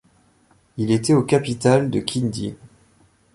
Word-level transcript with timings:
Il 0.77 0.89
était 0.89 1.13
au 1.13 1.21
capital 1.21 1.91
de 1.91 1.99
Kindy. 1.99 2.55